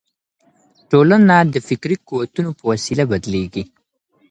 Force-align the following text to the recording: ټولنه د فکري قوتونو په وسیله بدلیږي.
ټولنه 0.91 1.35
د 1.53 1.55
فکري 1.67 1.95
قوتونو 2.09 2.49
په 2.57 2.63
وسیله 2.71 3.03
بدلیږي. 3.11 3.63